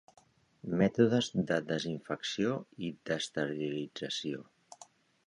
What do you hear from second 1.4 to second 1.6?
de